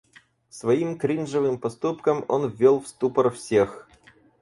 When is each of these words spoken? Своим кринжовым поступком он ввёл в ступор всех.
Своим 0.49 0.97
кринжовым 0.97 1.59
поступком 1.59 2.25
он 2.27 2.47
ввёл 2.49 2.79
в 2.81 2.87
ступор 2.87 3.29
всех. 3.29 3.87